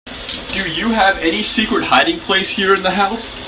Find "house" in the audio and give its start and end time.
2.89-3.39